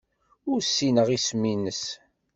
[0.51, 1.83] Ur ssineɣ isem-nnes.